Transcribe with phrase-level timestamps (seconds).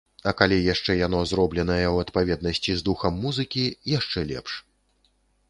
[0.29, 3.63] А калі яшчэ яно зробленае ў адпаведнасці з духам музыкі,
[3.97, 4.51] яшчэ лепш.